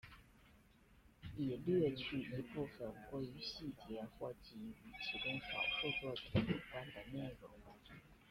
[1.37, 7.51] 已略去一部分过于细节或仅与其中少数作品有关的内容。